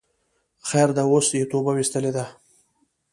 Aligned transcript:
خیر 0.67 0.89
ده 0.97 1.03
اوس 1.11 1.27
یی 1.37 1.43
توبه 1.51 1.71
ویستلی 1.77 2.11
ده 2.15 2.25